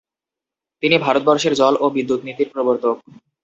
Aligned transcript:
তিনি 0.83 0.95
ভারতবর্ষের 0.97 1.53
জল 1.55 1.73
ও 1.79 1.95
বিদ্যুতনীতির 1.95 2.51
প্রবর্তক। 2.53 2.95